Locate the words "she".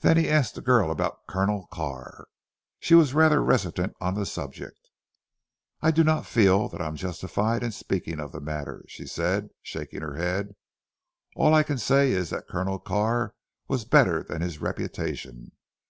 2.80-2.94, 8.88-9.06